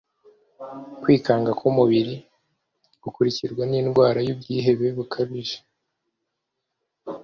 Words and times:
kwikanga 1.01 1.51
k'umubiri 1.59 2.13
gukurikirwa 3.03 3.63
n'indwara 3.71 4.19
y'ubwihebe 4.27 4.87
bukabije 4.97 5.57